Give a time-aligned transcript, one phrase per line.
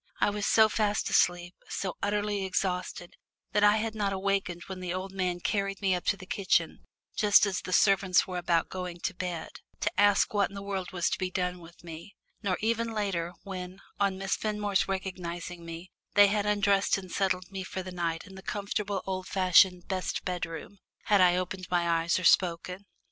[0.19, 3.13] I was so fast asleep, so utterly exhausted,
[3.51, 6.87] that I had not awakened when the old man carried me up to the kitchen,
[7.15, 10.89] just as the servants were about going to bed, to ask what in the world
[10.91, 15.91] was to be done with me; nor even later, when, on Miss Fenmore's recognising me,
[16.15, 20.25] they had undressed and settled me for the night in the comfortable old fashioned "best
[20.25, 22.87] bedroom," had I opened my eyes or spoken.